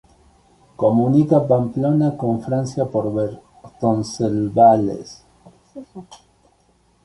Comunica 0.77 1.41
Pamplona 1.47 2.15
con 2.17 2.41
Francia 2.41 2.85
por 2.87 3.05
Roncesvalles. 3.79 5.23